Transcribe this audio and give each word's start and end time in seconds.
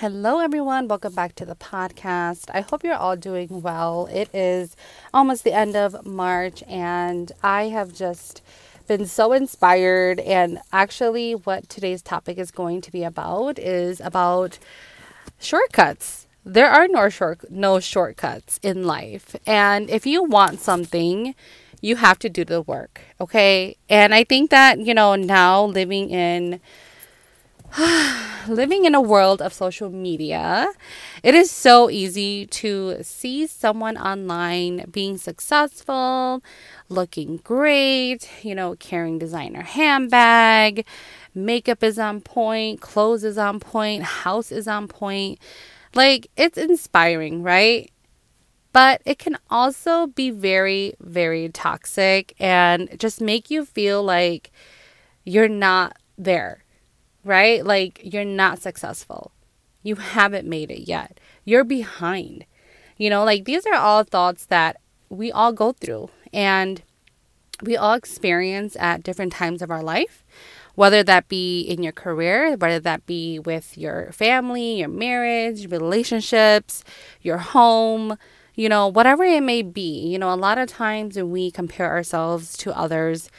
Hello, 0.00 0.40
everyone. 0.40 0.88
Welcome 0.88 1.14
back 1.14 1.34
to 1.36 1.46
the 1.46 1.54
podcast. 1.54 2.50
I 2.52 2.60
hope 2.60 2.84
you're 2.84 2.94
all 2.94 3.16
doing 3.16 3.62
well. 3.62 4.10
It 4.12 4.28
is 4.34 4.76
almost 5.14 5.42
the 5.42 5.54
end 5.54 5.74
of 5.74 6.04
March, 6.04 6.62
and 6.68 7.32
I 7.42 7.68
have 7.68 7.94
just 7.94 8.42
been 8.86 9.06
so 9.06 9.32
inspired. 9.32 10.20
And 10.20 10.58
actually, 10.70 11.34
what 11.34 11.70
today's 11.70 12.02
topic 12.02 12.36
is 12.36 12.50
going 12.50 12.82
to 12.82 12.92
be 12.92 13.04
about 13.04 13.58
is 13.58 14.02
about 14.02 14.58
shortcuts. 15.38 16.26
There 16.44 16.68
are 16.68 16.88
no 16.88 17.08
short 17.08 17.50
no 17.50 17.80
shortcuts 17.80 18.60
in 18.62 18.84
life, 18.84 19.34
and 19.46 19.88
if 19.88 20.04
you 20.04 20.22
want 20.22 20.60
something, 20.60 21.34
you 21.80 21.96
have 21.96 22.18
to 22.18 22.28
do 22.28 22.44
the 22.44 22.60
work. 22.60 23.00
Okay, 23.18 23.78
and 23.88 24.12
I 24.12 24.24
think 24.24 24.50
that 24.50 24.78
you 24.78 24.92
know 24.92 25.14
now 25.14 25.64
living 25.64 26.10
in 26.10 26.60
living 28.48 28.84
in 28.84 28.94
a 28.94 29.00
world 29.00 29.42
of 29.42 29.52
social 29.52 29.90
media, 29.90 30.68
it 31.22 31.34
is 31.34 31.50
so 31.50 31.90
easy 31.90 32.46
to 32.46 33.02
see 33.02 33.46
someone 33.46 33.96
online 33.96 34.84
being 34.90 35.18
successful, 35.18 36.42
looking 36.88 37.38
great, 37.38 38.28
you 38.42 38.54
know, 38.54 38.76
carrying 38.76 39.18
designer 39.18 39.62
handbag, 39.62 40.86
makeup 41.34 41.82
is 41.82 41.98
on 41.98 42.20
point, 42.20 42.80
clothes 42.80 43.24
is 43.24 43.38
on 43.38 43.60
point, 43.60 44.02
house 44.02 44.52
is 44.52 44.68
on 44.68 44.88
point. 44.88 45.38
Like 45.94 46.28
it's 46.36 46.58
inspiring, 46.58 47.42
right? 47.42 47.90
But 48.72 49.00
it 49.06 49.18
can 49.18 49.38
also 49.48 50.06
be 50.08 50.30
very, 50.30 50.94
very 51.00 51.48
toxic 51.48 52.34
and 52.38 52.88
just 52.98 53.20
make 53.20 53.50
you 53.50 53.64
feel 53.64 54.02
like 54.02 54.50
you're 55.24 55.48
not 55.48 55.96
there 56.18 56.65
right? 57.26 57.64
Like 57.64 58.00
you're 58.02 58.24
not 58.24 58.62
successful. 58.62 59.32
You 59.82 59.96
haven't 59.96 60.48
made 60.48 60.70
it 60.70 60.88
yet. 60.88 61.20
You're 61.44 61.64
behind. 61.64 62.46
You 62.96 63.10
know, 63.10 63.24
like 63.24 63.44
these 63.44 63.66
are 63.66 63.74
all 63.74 64.04
thoughts 64.04 64.46
that 64.46 64.80
we 65.08 65.30
all 65.30 65.52
go 65.52 65.72
through 65.72 66.10
and 66.32 66.82
we 67.62 67.76
all 67.76 67.94
experience 67.94 68.76
at 68.78 69.02
different 69.02 69.32
times 69.32 69.62
of 69.62 69.70
our 69.70 69.82
life, 69.82 70.24
whether 70.74 71.02
that 71.02 71.28
be 71.28 71.60
in 71.60 71.82
your 71.82 71.92
career, 71.92 72.56
whether 72.56 72.80
that 72.80 73.06
be 73.06 73.38
with 73.38 73.76
your 73.76 74.12
family, 74.12 74.78
your 74.78 74.88
marriage, 74.88 75.70
relationships, 75.70 76.84
your 77.22 77.38
home, 77.38 78.18
you 78.54 78.68
know, 78.68 78.88
whatever 78.88 79.24
it 79.24 79.42
may 79.42 79.62
be. 79.62 80.06
You 80.08 80.18
know, 80.18 80.32
a 80.32 80.36
lot 80.36 80.58
of 80.58 80.68
times 80.68 81.16
when 81.16 81.30
we 81.30 81.50
compare 81.50 81.90
ourselves 81.90 82.56
to 82.58 82.76
others, 82.76 83.30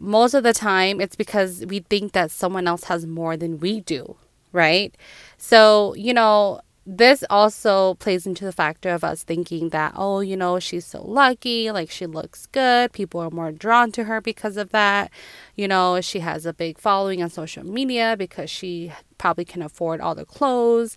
most 0.00 0.34
of 0.34 0.42
the 0.42 0.52
time 0.52 1.00
it's 1.00 1.16
because 1.16 1.64
we 1.66 1.80
think 1.80 2.12
that 2.12 2.30
someone 2.30 2.66
else 2.66 2.84
has 2.84 3.06
more 3.06 3.36
than 3.36 3.58
we 3.58 3.80
do, 3.80 4.16
right? 4.52 4.96
So, 5.36 5.94
you 5.94 6.14
know, 6.14 6.60
this 6.86 7.22
also 7.30 7.94
plays 7.94 8.26
into 8.26 8.44
the 8.44 8.52
factor 8.52 8.90
of 8.90 9.04
us 9.04 9.22
thinking 9.22 9.68
that, 9.68 9.92
oh, 9.94 10.20
you 10.20 10.36
know, 10.36 10.58
she's 10.58 10.86
so 10.86 11.02
lucky, 11.02 11.70
like 11.70 11.90
she 11.90 12.06
looks 12.06 12.46
good. 12.46 12.92
People 12.92 13.20
are 13.20 13.30
more 13.30 13.52
drawn 13.52 13.92
to 13.92 14.04
her 14.04 14.20
because 14.20 14.56
of 14.56 14.70
that. 14.70 15.10
You 15.54 15.68
know, 15.68 16.00
she 16.00 16.20
has 16.20 16.46
a 16.46 16.54
big 16.54 16.78
following 16.78 17.22
on 17.22 17.30
social 17.30 17.64
media 17.64 18.16
because 18.18 18.50
she 18.50 18.92
probably 19.18 19.44
can 19.44 19.62
afford 19.62 20.00
all 20.00 20.14
the 20.14 20.24
clothes. 20.24 20.96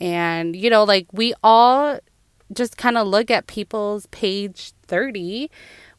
And, 0.00 0.54
you 0.54 0.70
know, 0.70 0.84
like 0.84 1.08
we 1.12 1.34
all 1.42 1.98
just 2.52 2.76
kind 2.76 2.96
of 2.96 3.06
look 3.06 3.30
at 3.30 3.46
people's 3.46 4.06
page 4.06 4.72
30 4.86 5.50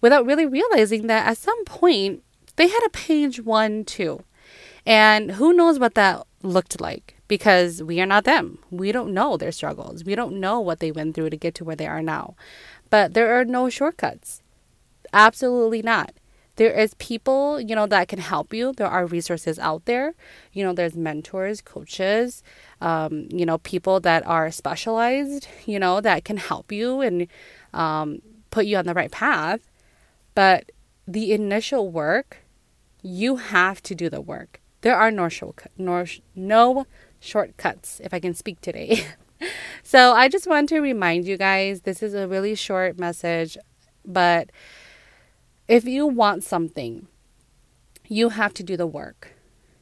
without 0.01 0.25
really 0.25 0.45
realizing 0.45 1.07
that 1.07 1.27
at 1.27 1.37
some 1.37 1.63
point 1.65 2.23
they 2.55 2.67
had 2.67 2.85
a 2.85 2.89
page 2.89 3.41
one 3.41 3.85
too. 3.85 4.23
And 4.85 5.31
who 5.31 5.53
knows 5.53 5.79
what 5.79 5.95
that 5.95 6.25
looked 6.43 6.79
like 6.79 7.15
because 7.27 7.81
we 7.81 7.99
are 8.01 8.05
not 8.05 8.23
them. 8.23 8.59
We 8.69 8.91
don't 8.91 9.13
know 9.13 9.35
their 9.35 9.51
struggles. 9.51 10.03
We 10.03 10.15
don't 10.15 10.39
know 10.39 10.59
what 10.59 10.79
they 10.79 10.91
went 10.91 11.15
through 11.15 11.31
to 11.31 11.37
get 11.37 11.55
to 11.55 11.63
where 11.63 11.75
they 11.75 11.87
are 11.87 12.03
now. 12.03 12.35
But 12.89 13.13
there 13.13 13.39
are 13.39 13.45
no 13.45 13.69
shortcuts. 13.69 14.41
Absolutely 15.11 15.81
not. 15.81 16.13
There 16.57 16.71
is 16.71 16.93
people, 16.95 17.59
you 17.59 17.75
know, 17.75 17.85
that 17.87 18.07
can 18.07 18.19
help 18.19 18.53
you. 18.53 18.73
There 18.73 18.87
are 18.87 19.05
resources 19.05 19.59
out 19.59 19.85
there. 19.85 20.13
You 20.53 20.63
know, 20.63 20.71
there's 20.71 20.95
mentors, 20.95 21.59
coaches, 21.61 22.43
um, 22.79 23.27
you 23.29 23.45
know, 23.45 23.57
people 23.57 23.99
that 24.01 24.25
are 24.25 24.49
specialized, 24.51 25.47
you 25.65 25.79
know, 25.79 25.99
that 25.99 26.23
can 26.23 26.37
help 26.37 26.71
you 26.71 27.01
and 27.01 27.27
um, 27.73 28.21
put 28.51 28.67
you 28.67 28.77
on 28.77 28.85
the 28.85 28.93
right 28.93 29.11
path. 29.11 29.59
But 30.33 30.71
the 31.07 31.33
initial 31.33 31.91
work 31.91 32.44
you 33.05 33.35
have 33.35 33.83
to 33.83 33.93
do 33.93 34.09
the 34.09 34.19
work. 34.19 34.59
There 34.81 34.95
are 34.95 35.11
no 35.11 35.29
shortcut, 35.29 35.71
no, 35.77 36.05
no 36.35 36.87
shortcuts, 37.19 38.01
if 38.03 38.13
I 38.13 38.19
can 38.19 38.33
speak 38.33 38.61
today. 38.61 39.05
so 39.83 40.13
I 40.13 40.27
just 40.27 40.47
want 40.47 40.69
to 40.69 40.79
remind 40.79 41.25
you 41.25 41.37
guys 41.37 41.81
this 41.81 42.01
is 42.01 42.15
a 42.15 42.27
really 42.27 42.55
short 42.55 42.97
message, 42.97 43.59
but 44.03 44.49
if 45.67 45.85
you 45.85 46.07
want 46.07 46.43
something, 46.43 47.07
you 48.07 48.29
have 48.29 48.55
to 48.55 48.63
do 48.63 48.75
the 48.75 48.87
work. 48.87 49.35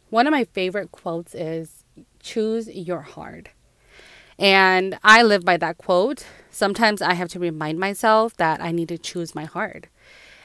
One 0.10 0.28
of 0.28 0.32
my 0.32 0.44
favorite 0.44 0.92
quotes 0.92 1.34
is 1.34 1.86
choose 2.20 2.68
your 2.68 3.02
hard. 3.02 3.52
And 4.38 5.00
I 5.02 5.24
live 5.24 5.46
by 5.46 5.56
that 5.58 5.78
quote. 5.78 6.26
Sometimes 6.50 7.02
I 7.02 7.14
have 7.14 7.30
to 7.30 7.40
remind 7.40 7.80
myself 7.80 8.36
that 8.36 8.62
I 8.62 8.72
need 8.72 8.90
to 8.90 8.98
choose 8.98 9.34
my 9.34 9.46
hard. 9.46 9.88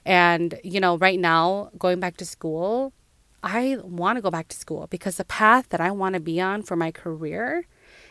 And, 0.08 0.58
you 0.64 0.80
know, 0.80 0.96
right 0.96 1.20
now, 1.20 1.70
going 1.78 2.00
back 2.00 2.16
to 2.16 2.24
school, 2.24 2.94
I 3.42 3.76
want 3.82 4.16
to 4.16 4.22
go 4.22 4.30
back 4.30 4.48
to 4.48 4.56
school 4.56 4.86
because 4.88 5.18
the 5.18 5.24
path 5.26 5.68
that 5.68 5.82
I 5.82 5.90
want 5.90 6.14
to 6.14 6.20
be 6.20 6.40
on 6.40 6.62
for 6.62 6.76
my 6.76 6.90
career, 6.90 7.66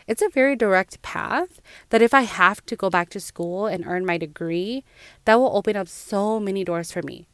it's 0.06 0.22
a 0.22 0.28
very 0.28 0.54
direct 0.54 1.02
path 1.02 1.60
that 1.88 2.00
if 2.00 2.14
I 2.14 2.20
have 2.20 2.64
to 2.66 2.76
go 2.76 2.88
back 2.88 3.08
to 3.10 3.20
school 3.20 3.66
and 3.66 3.84
earn 3.84 4.06
my 4.06 4.16
degree, 4.16 4.84
that 5.24 5.40
will 5.40 5.56
open 5.56 5.74
up 5.74 5.88
so 5.88 6.38
many 6.38 6.62
doors 6.62 6.92
for 6.92 7.02
me, 7.02 7.26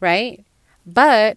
right? 0.00 0.46
But 0.86 1.36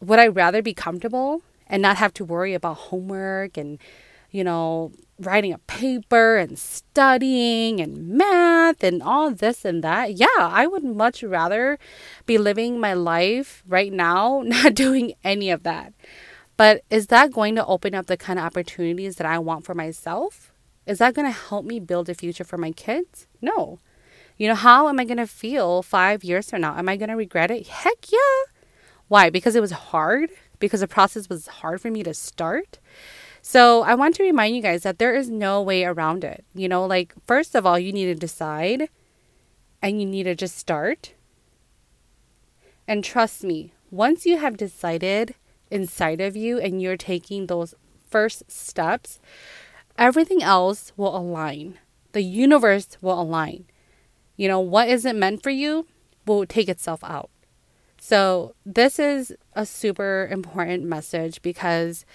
would 0.00 0.18
I 0.18 0.28
rather 0.28 0.62
be 0.62 0.72
comfortable 0.72 1.42
and 1.66 1.82
not 1.82 1.98
have 1.98 2.14
to 2.14 2.24
worry 2.24 2.54
about 2.54 2.88
homework 2.88 3.58
and, 3.58 3.78
you 4.30 4.44
know, 4.44 4.92
writing 5.20 5.52
a 5.52 5.58
paper 5.58 6.36
and 6.36 6.58
studying 6.58 7.80
and 7.80 8.08
math 8.08 8.82
and 8.82 9.02
all 9.02 9.30
this 9.30 9.64
and 9.64 9.84
that. 9.84 10.14
Yeah, 10.14 10.26
I 10.38 10.66
would 10.66 10.84
much 10.84 11.22
rather 11.22 11.78
be 12.26 12.38
living 12.38 12.80
my 12.80 12.94
life 12.94 13.62
right 13.66 13.92
now, 13.92 14.42
not 14.46 14.74
doing 14.74 15.14
any 15.22 15.50
of 15.50 15.62
that. 15.62 15.92
But 16.56 16.82
is 16.90 17.06
that 17.06 17.32
going 17.32 17.54
to 17.56 17.64
open 17.66 17.94
up 17.94 18.06
the 18.06 18.16
kind 18.16 18.38
of 18.38 18.44
opportunities 18.44 19.16
that 19.16 19.26
I 19.26 19.38
want 19.38 19.64
for 19.64 19.74
myself? 19.74 20.52
Is 20.86 20.98
that 20.98 21.14
going 21.14 21.26
to 21.26 21.38
help 21.38 21.64
me 21.64 21.80
build 21.80 22.08
a 22.08 22.14
future 22.14 22.44
for 22.44 22.58
my 22.58 22.72
kids? 22.72 23.26
No. 23.40 23.78
You 24.36 24.48
know, 24.48 24.54
how 24.54 24.88
am 24.88 24.98
I 24.98 25.04
going 25.04 25.18
to 25.18 25.26
feel 25.26 25.82
five 25.82 26.24
years 26.24 26.50
from 26.50 26.62
now? 26.62 26.76
Am 26.76 26.88
I 26.88 26.96
going 26.96 27.10
to 27.10 27.16
regret 27.16 27.50
it? 27.50 27.68
Heck 27.68 28.10
yeah. 28.10 28.50
Why? 29.08 29.30
Because 29.30 29.56
it 29.56 29.60
was 29.60 29.70
hard? 29.70 30.30
Because 30.58 30.80
the 30.80 30.88
process 30.88 31.28
was 31.28 31.46
hard 31.46 31.80
for 31.80 31.90
me 31.90 32.02
to 32.02 32.14
start? 32.14 32.78
So 33.42 33.82
I 33.82 33.94
want 33.94 34.14
to 34.16 34.22
remind 34.22 34.54
you 34.54 34.62
guys 34.62 34.82
that 34.82 34.98
there 34.98 35.14
is 35.14 35.30
no 35.30 35.62
way 35.62 35.84
around 35.84 36.24
it. 36.24 36.44
You 36.54 36.68
know, 36.68 36.84
like, 36.86 37.14
first 37.26 37.54
of 37.54 37.66
all, 37.66 37.78
you 37.78 37.92
need 37.92 38.06
to 38.06 38.14
decide 38.14 38.88
and 39.82 40.00
you 40.00 40.06
need 40.06 40.24
to 40.24 40.34
just 40.34 40.58
start. 40.58 41.14
And 42.86 43.02
trust 43.02 43.44
me, 43.44 43.72
once 43.90 44.26
you 44.26 44.38
have 44.38 44.56
decided 44.56 45.34
inside 45.70 46.20
of 46.20 46.36
you 46.36 46.58
and 46.58 46.82
you're 46.82 46.96
taking 46.96 47.46
those 47.46 47.74
first 48.08 48.50
steps, 48.50 49.20
everything 49.96 50.42
else 50.42 50.92
will 50.96 51.16
align. 51.16 51.78
The 52.12 52.22
universe 52.22 52.98
will 53.00 53.20
align. 53.20 53.66
You 54.36 54.48
know, 54.48 54.60
what 54.60 54.88
isn't 54.88 55.18
meant 55.18 55.42
for 55.42 55.50
you 55.50 55.86
will 56.26 56.46
take 56.46 56.68
itself 56.68 57.02
out. 57.04 57.30
So, 58.00 58.54
this 58.64 58.98
is 58.98 59.34
a 59.54 59.66
super 59.66 60.26
important 60.30 60.84
message 60.84 61.42
because 61.42 62.06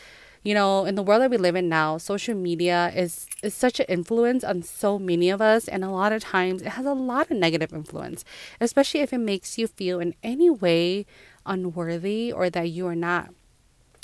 you 0.46 0.54
know, 0.54 0.86
in 0.86 0.96
the 0.96 1.04
world 1.04 1.22
that 1.24 1.32
we 1.32 1.38
live 1.38 1.56
in 1.58 1.68
now, 1.68 1.98
social 1.98 2.36
media 2.36 2.92
is 2.96 3.28
is 3.44 3.54
such 3.54 3.80
an 3.82 3.88
influence 3.90 4.44
on 4.44 4.64
so 4.64 5.00
many 5.00 5.30
of 5.30 5.42
us 5.42 5.68
and 5.68 5.84
a 5.84 5.90
lot 5.90 6.14
of 6.14 6.24
times 6.24 6.62
it 6.62 6.70
has 6.70 6.86
a 6.86 6.94
lot 6.94 7.32
of 7.32 7.38
negative 7.38 7.74
influence, 7.74 8.24
especially 8.62 9.02
if 9.02 9.12
it 9.12 9.18
makes 9.18 9.58
you 9.58 9.68
feel 9.68 10.00
in 10.00 10.16
any 10.24 10.50
way 10.50 11.06
unworthy 11.46 12.32
or 12.32 12.50
that 12.50 12.70
you 12.70 12.88
are 12.88 12.96
not 12.96 13.30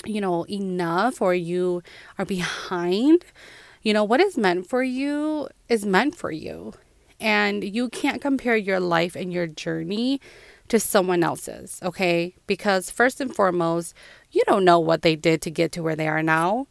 you 0.04 0.20
know, 0.20 0.44
enough 0.44 1.22
or 1.22 1.34
you 1.34 1.82
are 2.18 2.24
behind. 2.24 3.24
You 3.82 3.92
know, 3.92 4.04
what 4.04 4.20
is 4.20 4.36
meant 4.36 4.68
for 4.68 4.82
you 4.82 5.48
is 5.68 5.84
meant 5.86 6.16
for 6.16 6.30
you. 6.30 6.74
And 7.20 7.62
you 7.62 7.88
can't 7.88 8.20
compare 8.20 8.56
your 8.56 8.80
life 8.80 9.14
and 9.14 9.32
your 9.32 9.46
journey 9.46 10.20
to 10.68 10.80
someone 10.80 11.22
else's, 11.22 11.78
okay? 11.82 12.34
Because 12.46 12.90
first 12.90 13.20
and 13.20 13.34
foremost, 13.34 13.94
you 14.30 14.42
don't 14.46 14.64
know 14.64 14.78
what 14.78 15.02
they 15.02 15.16
did 15.16 15.42
to 15.42 15.50
get 15.50 15.72
to 15.72 15.82
where 15.82 15.96
they 15.96 16.08
are 16.08 16.22
now. 16.22 16.66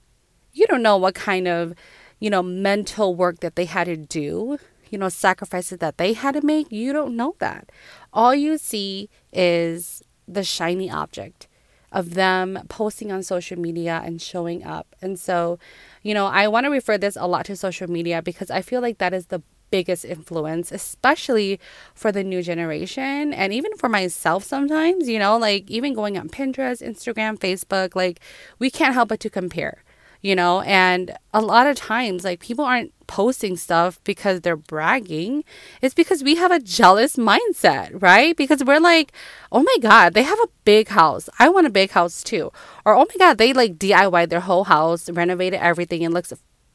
You 0.54 0.66
don't 0.68 0.82
know 0.82 0.98
what 0.98 1.16
kind 1.16 1.48
of, 1.48 1.74
you 2.20 2.30
know, 2.30 2.44
mental 2.44 3.16
work 3.16 3.40
that 3.40 3.56
they 3.56 3.66
had 3.66 3.86
to 3.86 3.98
do, 3.98 4.58
you 4.90 4.98
know, 4.98 5.10
sacrifices 5.10 5.80
that 5.80 5.98
they 5.98 6.14
had 6.14 6.34
to 6.34 6.46
make. 6.46 6.72
You 6.72 6.94
don't 6.94 7.16
know 7.16 7.36
that. 7.40 7.72
All 8.12 8.36
you 8.36 8.58
see 8.58 9.10
is 9.32 10.04
the 10.28 10.44
shiny 10.44 10.90
object 10.90 11.48
of 11.92 12.14
them 12.14 12.60
posting 12.70 13.12
on 13.12 13.22
social 13.22 13.60
media 13.60 14.02
and 14.06 14.22
showing 14.22 14.64
up. 14.64 14.96
And 15.02 15.20
so, 15.20 15.60
you 16.04 16.14
know, 16.14 16.28
I 16.28 16.48
want 16.48 16.66
to 16.66 16.70
refer 16.70 16.98
this 16.98 17.18
a 17.20 17.28
lot 17.28 17.46
to 17.46 17.56
social 17.56 17.90
media 17.90 18.22
because 18.22 18.50
I 18.50 18.62
feel 18.62 18.82
like 18.82 18.98
that 19.00 19.14
is 19.14 19.28
the 19.28 19.42
biggest 19.72 20.06
influence, 20.06 20.72
especially 20.72 21.60
for 21.96 22.12
the 22.12 22.24
new 22.24 22.44
generation 22.44 23.34
and 23.34 23.54
even 23.54 23.76
for 23.78 23.90
myself 23.90 24.44
sometimes, 24.44 25.10
you 25.10 25.18
know, 25.18 25.38
like 25.38 25.70
even 25.72 25.94
going 25.94 26.18
on 26.18 26.30
Pinterest, 26.30 26.86
Instagram, 26.86 27.40
Facebook, 27.40 27.96
like 27.96 28.20
we 28.60 28.70
can't 28.70 28.94
help 28.94 29.10
but 29.10 29.20
to 29.22 29.30
compare, 29.30 29.84
you 30.22 30.36
know, 30.36 30.62
and 30.62 31.18
a 31.34 31.42
lot 31.42 31.66
of 31.66 31.76
times 31.76 32.24
like 32.24 32.40
people 32.40 32.66
aren't 32.66 32.94
posting 33.08 33.58
stuff 33.58 34.00
because 34.04 34.42
they're 34.42 34.56
bragging. 34.56 35.44
It's 35.82 35.96
because 35.96 36.24
we 36.24 36.36
have 36.36 36.52
a 36.52 36.60
jealous 36.60 37.16
mindset, 37.16 38.02
right? 38.02 38.38
Because 38.38 38.64
we're 38.64 38.80
like, 38.80 39.12
oh 39.52 39.64
my 39.64 39.78
God, 39.82 40.14
they 40.14 40.24
have 40.24 40.40
a 40.40 40.50
big 40.64 40.90
house. 40.90 41.28
I 41.40 41.50
want 41.50 41.68
a 41.68 41.72
big 41.72 41.92
house 41.92 42.24
too. 42.24 42.52
Or 42.86 42.96
oh 42.96 43.06
my 43.10 43.16
God, 43.18 43.38
they 43.38 43.54
like 43.54 43.78
DIY 43.78 44.30
their 44.30 44.42
whole 44.42 44.66
house, 44.66 45.10
renovated 45.10 45.60
everything, 45.60 46.06
and 46.06 46.14
looks 46.14 46.32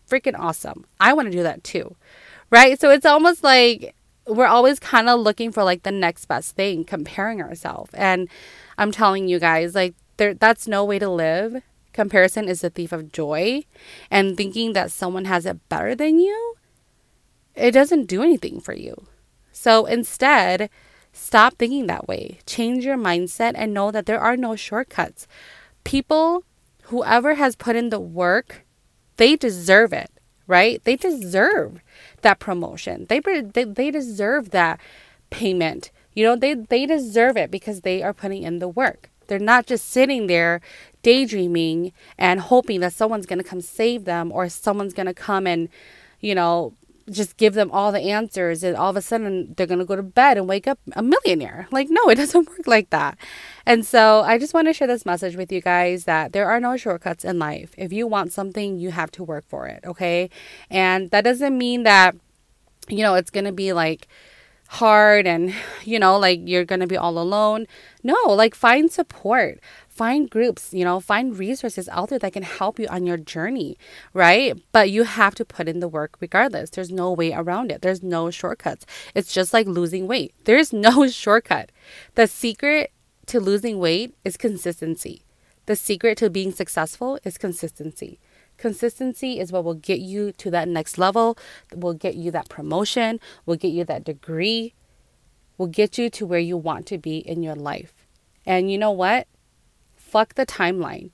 freaking 0.08 0.38
awesome. 0.38 0.84
I 1.00 1.12
want 1.12 1.26
to 1.30 1.36
do 1.36 1.42
that 1.42 1.64
too 1.64 1.96
right? 2.50 2.80
So 2.80 2.90
it's 2.90 3.06
almost 3.06 3.42
like 3.42 3.94
we're 4.26 4.46
always 4.46 4.78
kind 4.78 5.08
of 5.08 5.20
looking 5.20 5.52
for 5.52 5.64
like 5.64 5.82
the 5.82 5.92
next 5.92 6.26
best 6.26 6.56
thing, 6.56 6.84
comparing 6.84 7.40
ourselves. 7.40 7.92
And 7.94 8.28
I'm 8.78 8.92
telling 8.92 9.28
you 9.28 9.38
guys, 9.38 9.74
like 9.74 9.94
there 10.16 10.34
that's 10.34 10.66
no 10.66 10.84
way 10.84 10.98
to 10.98 11.08
live. 11.08 11.62
Comparison 11.92 12.48
is 12.48 12.60
the 12.60 12.68
thief 12.68 12.92
of 12.92 13.10
joy, 13.10 13.62
and 14.10 14.36
thinking 14.36 14.74
that 14.74 14.90
someone 14.90 15.24
has 15.24 15.46
it 15.46 15.66
better 15.70 15.94
than 15.94 16.18
you, 16.18 16.56
it 17.54 17.70
doesn't 17.70 18.04
do 18.04 18.22
anything 18.22 18.60
for 18.60 18.74
you. 18.74 19.06
So 19.50 19.86
instead, 19.86 20.68
stop 21.12 21.54
thinking 21.54 21.86
that 21.86 22.06
way. 22.06 22.40
Change 22.44 22.84
your 22.84 22.98
mindset 22.98 23.52
and 23.54 23.72
know 23.72 23.90
that 23.90 24.04
there 24.04 24.20
are 24.20 24.36
no 24.36 24.56
shortcuts. 24.56 25.26
People, 25.84 26.44
whoever 26.84 27.34
has 27.34 27.56
put 27.56 27.76
in 27.76 27.88
the 27.88 28.00
work, 28.00 28.66
they 29.16 29.34
deserve 29.34 29.94
it 29.94 30.10
right? 30.46 30.82
They 30.84 30.96
deserve 30.96 31.80
that 32.22 32.38
promotion. 32.38 33.06
They 33.08 33.20
they, 33.20 33.64
they 33.64 33.90
deserve 33.90 34.50
that 34.50 34.80
payment. 35.30 35.90
You 36.14 36.24
know, 36.24 36.36
they 36.36 36.54
they 36.54 36.86
deserve 36.86 37.36
it 37.36 37.50
because 37.50 37.82
they 37.82 38.02
are 38.02 38.14
putting 38.14 38.42
in 38.42 38.58
the 38.58 38.68
work. 38.68 39.10
They're 39.26 39.38
not 39.38 39.66
just 39.66 39.88
sitting 39.88 40.26
there 40.26 40.60
daydreaming 41.02 41.92
and 42.18 42.40
hoping 42.40 42.80
that 42.80 42.92
someone's 42.92 43.26
going 43.26 43.38
to 43.38 43.44
come 43.44 43.60
save 43.60 44.04
them 44.04 44.32
or 44.32 44.48
someone's 44.48 44.94
going 44.94 45.06
to 45.06 45.14
come 45.14 45.46
and, 45.46 45.68
you 46.20 46.34
know, 46.34 46.74
just 47.10 47.36
give 47.36 47.54
them 47.54 47.70
all 47.70 47.92
the 47.92 48.00
answers 48.00 48.62
and 48.62 48.76
all 48.76 48.90
of 48.90 48.96
a 48.96 49.02
sudden 49.02 49.54
they're 49.56 49.66
going 49.66 49.78
to 49.78 49.84
go 49.84 49.96
to 49.96 50.02
bed 50.02 50.36
and 50.36 50.48
wake 50.48 50.66
up 50.66 50.78
a 50.94 51.02
millionaire. 51.02 51.68
Like, 51.70 51.88
no, 51.90 52.08
it 52.08 52.14
doesn't 52.16 52.48
work 52.48 52.66
like 52.66 52.90
that. 52.90 53.16
And 53.64 53.86
so 53.86 54.22
I 54.22 54.38
just 54.38 54.54
want 54.54 54.68
to 54.68 54.72
share 54.72 54.88
this 54.88 55.06
message 55.06 55.36
with 55.36 55.52
you 55.52 55.60
guys 55.60 56.04
that 56.04 56.32
there 56.32 56.48
are 56.48 56.60
no 56.60 56.76
shortcuts 56.76 57.24
in 57.24 57.38
life. 57.38 57.74
If 57.76 57.92
you 57.92 58.06
want 58.06 58.32
something, 58.32 58.78
you 58.78 58.90
have 58.90 59.10
to 59.12 59.24
work 59.24 59.44
for 59.48 59.66
it. 59.66 59.80
Okay. 59.84 60.30
And 60.70 61.10
that 61.10 61.22
doesn't 61.24 61.56
mean 61.56 61.84
that, 61.84 62.16
you 62.88 63.02
know, 63.02 63.14
it's 63.14 63.30
going 63.30 63.46
to 63.46 63.52
be 63.52 63.72
like, 63.72 64.08
hard 64.68 65.26
and 65.28 65.54
you 65.84 65.98
know 65.98 66.18
like 66.18 66.40
you're 66.44 66.64
going 66.64 66.80
to 66.80 66.86
be 66.86 66.96
all 66.96 67.18
alone 67.18 67.66
no 68.02 68.16
like 68.26 68.54
find 68.54 68.90
support 68.90 69.60
find 69.96 70.28
groups, 70.28 70.74
you 70.74 70.84
know, 70.84 71.00
find 71.00 71.38
resources 71.38 71.88
out 71.88 72.10
there 72.10 72.18
that 72.18 72.34
can 72.34 72.42
help 72.42 72.78
you 72.78 72.86
on 72.88 73.06
your 73.06 73.16
journey, 73.16 73.78
right? 74.12 74.54
But 74.70 74.90
you 74.90 75.04
have 75.04 75.34
to 75.36 75.44
put 75.44 75.68
in 75.68 75.80
the 75.80 75.88
work 75.88 76.16
regardless. 76.20 76.70
There's 76.70 76.92
no 76.92 77.12
way 77.12 77.32
around 77.32 77.72
it. 77.72 77.80
There's 77.80 78.02
no 78.02 78.30
shortcuts. 78.30 78.84
It's 79.14 79.32
just 79.32 79.54
like 79.54 79.66
losing 79.66 80.06
weight. 80.06 80.34
There's 80.44 80.72
no 80.72 81.08
shortcut. 81.08 81.72
The 82.14 82.26
secret 82.26 82.92
to 83.26 83.40
losing 83.40 83.78
weight 83.78 84.14
is 84.22 84.36
consistency. 84.36 85.22
The 85.64 85.76
secret 85.76 86.18
to 86.18 86.30
being 86.30 86.52
successful 86.52 87.18
is 87.24 87.38
consistency. 87.38 88.20
Consistency 88.58 89.40
is 89.40 89.50
what 89.50 89.64
will 89.64 89.74
get 89.74 90.00
you 90.00 90.32
to 90.32 90.50
that 90.50 90.68
next 90.68 90.96
level, 90.98 91.36
will 91.74 91.92
get 91.92 92.14
you 92.14 92.30
that 92.30 92.48
promotion, 92.48 93.18
will 93.44 93.56
get 93.56 93.72
you 93.72 93.84
that 93.84 94.04
degree, 94.04 94.74
will 95.58 95.66
get 95.66 95.98
you 95.98 96.08
to 96.10 96.26
where 96.26 96.38
you 96.38 96.56
want 96.56 96.86
to 96.86 96.98
be 96.98 97.18
in 97.18 97.42
your 97.42 97.54
life. 97.56 98.06
And 98.46 98.70
you 98.70 98.78
know 98.78 98.92
what? 98.92 99.26
Fuck 100.06 100.34
the 100.34 100.46
timeline. 100.46 101.10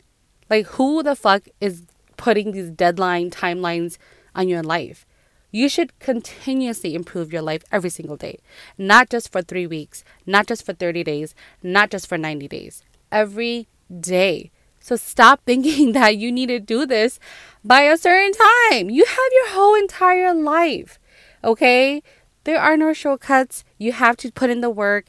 Like, 0.50 0.66
who 0.66 1.02
the 1.02 1.16
fuck 1.16 1.48
is 1.60 1.82
putting 2.16 2.52
these 2.52 2.70
deadline 2.70 3.30
timelines 3.30 3.96
on 4.34 4.48
your 4.48 4.62
life? 4.62 5.06
You 5.50 5.68
should 5.68 5.98
continuously 5.98 6.94
improve 6.94 7.32
your 7.32 7.42
life 7.42 7.62
every 7.70 7.90
single 7.90 8.16
day, 8.16 8.38
not 8.78 9.10
just 9.10 9.30
for 9.30 9.42
three 9.42 9.66
weeks, 9.66 10.02
not 10.26 10.46
just 10.46 10.64
for 10.64 10.72
30 10.72 11.04
days, 11.04 11.34
not 11.62 11.90
just 11.90 12.06
for 12.06 12.16
90 12.16 12.48
days, 12.48 12.82
every 13.10 13.68
day. 14.00 14.50
So 14.80 14.96
stop 14.96 15.42
thinking 15.46 15.92
that 15.92 16.16
you 16.16 16.32
need 16.32 16.46
to 16.46 16.58
do 16.58 16.86
this 16.86 17.18
by 17.64 17.82
a 17.82 17.98
certain 17.98 18.32
time. 18.32 18.90
You 18.90 19.04
have 19.04 19.32
your 19.32 19.50
whole 19.50 19.74
entire 19.74 20.34
life, 20.34 20.98
okay? 21.44 22.02
There 22.44 22.58
are 22.58 22.76
no 22.76 22.92
shortcuts. 22.92 23.64
You 23.78 23.92
have 23.92 24.16
to 24.18 24.32
put 24.32 24.50
in 24.50 24.62
the 24.62 24.70
work. 24.70 25.06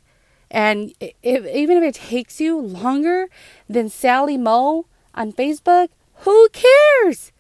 And 0.54 0.94
if, 1.00 1.46
even 1.48 1.78
if 1.78 1.84
it 1.84 1.96
takes 1.96 2.40
you 2.40 2.60
longer 2.62 3.28
than 3.68 3.90
Sally 3.90 4.38
Moe 4.38 4.86
on 5.16 5.34
Facebook, 5.34 5.90
who 6.18 6.48
cares? 6.50 7.32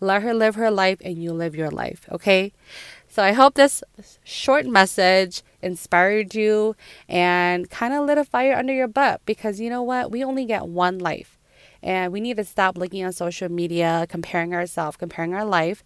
Let 0.00 0.22
her 0.22 0.34
live 0.34 0.54
her 0.54 0.70
life 0.70 0.98
and 1.02 1.20
you 1.20 1.32
live 1.32 1.56
your 1.56 1.70
life, 1.70 2.06
okay? 2.12 2.52
So 3.08 3.22
I 3.22 3.32
hope 3.32 3.54
this 3.54 3.82
short 4.22 4.66
message 4.66 5.42
inspired 5.62 6.34
you 6.34 6.76
and 7.08 7.68
kind 7.70 7.94
of 7.94 8.04
lit 8.04 8.18
a 8.18 8.24
fire 8.24 8.54
under 8.54 8.72
your 8.72 8.86
butt 8.86 9.22
because 9.24 9.58
you 9.58 9.70
know 9.70 9.82
what? 9.82 10.10
We 10.10 10.22
only 10.22 10.44
get 10.44 10.68
one 10.68 10.98
life. 10.98 11.38
And 11.82 12.12
we 12.12 12.20
need 12.20 12.36
to 12.36 12.44
stop 12.44 12.76
looking 12.76 13.04
on 13.04 13.12
social 13.12 13.48
media, 13.48 14.06
comparing 14.10 14.54
ourselves, 14.54 14.96
comparing 14.98 15.32
our 15.32 15.44
life, 15.44 15.82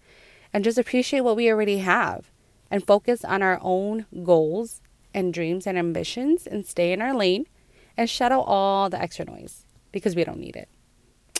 and 0.53 0.65
just 0.65 0.79
appreciate 0.79 1.21
what 1.21 1.37
we 1.37 1.49
already 1.49 1.79
have 1.79 2.31
and 2.71 2.85
focus 2.85 3.25
on 3.25 3.41
our 3.41 3.59
own 3.63 4.07
goals 4.25 4.81
and 5.15 5.33
dreams 5.35 5.67
and 5.67 5.79
ambitions 5.79 6.47
and 6.47 6.67
stay 6.67 6.93
in 6.93 7.03
our 7.03 7.15
lane 7.15 7.47
and 7.97 8.09
shut 8.09 8.33
out 8.33 8.45
all 8.47 8.89
the 8.89 9.01
extra 9.01 9.25
noise 9.25 9.65
because 9.93 10.17
we 10.17 10.25
don't 10.25 10.39
need 10.39 10.57
it. 10.57 10.69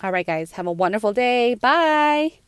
All 0.03 0.13
right, 0.13 0.27
guys, 0.27 0.53
have 0.53 0.67
a 0.67 0.73
wonderful 0.73 1.13
day. 1.13 1.55
Bye. 1.55 2.41